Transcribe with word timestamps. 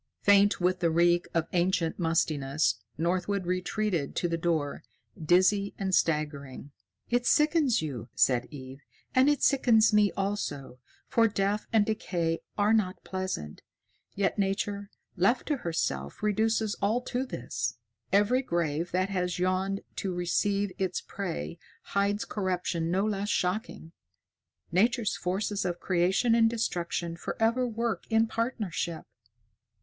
Faint 0.23 0.59
with 0.59 0.79
the 0.79 0.89
reek 0.89 1.27
of 1.31 1.47
ancient 1.53 1.99
mustiness, 1.99 2.79
Northwood 2.97 3.45
retreated 3.45 4.15
to 4.15 4.27
the 4.27 4.35
door, 4.35 4.81
dizzy 5.23 5.75
and 5.77 5.93
staggering. 5.93 6.71
"It 7.11 7.27
sickens 7.27 7.83
you," 7.83 8.09
said 8.15 8.47
Eve, 8.49 8.81
"and 9.13 9.29
it 9.29 9.43
sickens 9.43 9.93
me 9.93 10.11
also, 10.17 10.79
for 11.07 11.27
death 11.27 11.67
and 11.71 11.85
decay 11.85 12.39
are 12.57 12.73
not 12.73 13.03
pleasant. 13.03 13.61
Yet 14.15 14.39
Nature, 14.39 14.89
left 15.17 15.45
to 15.49 15.57
herself, 15.57 16.23
reduces 16.23 16.73
all 16.81 17.01
to 17.01 17.23
this. 17.23 17.77
Every 18.11 18.41
grave 18.41 18.89
that 18.93 19.09
has 19.11 19.37
yawned 19.37 19.81
to 19.97 20.11
receive 20.15 20.71
its 20.79 20.99
prey 20.99 21.59
hides 21.83 22.25
corruption 22.25 22.89
no 22.89 23.05
less 23.05 23.29
shocking. 23.29 23.91
Nature's 24.71 25.15
forces 25.15 25.63
of 25.63 25.79
creation 25.79 26.33
and 26.33 26.49
destruction 26.49 27.15
forever 27.15 27.67
work 27.67 28.07
in 28.09 28.25
partnership. 28.25 29.05